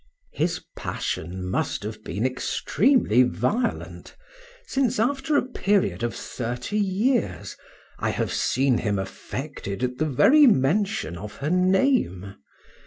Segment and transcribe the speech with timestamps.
[0.33, 4.15] His passion must have been extremely violent,
[4.65, 7.55] since after a period of thirty years
[7.99, 12.33] I have seen him affected at the very mention of her name.